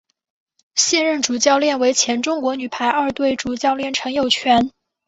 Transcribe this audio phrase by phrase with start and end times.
[0.73, 4.71] 现任主教练为前中国女排二队主教练陈友泉。